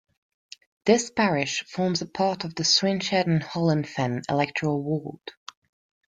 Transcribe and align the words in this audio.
This 0.85 1.11
parish 1.11 1.63
forms 1.65 2.01
part 2.11 2.43
of 2.43 2.55
the 2.55 2.63
Swineshead 2.63 3.27
and 3.27 3.43
Holland 3.43 3.87
Fen 3.87 4.23
electoral 4.29 4.81
ward. 4.81 5.19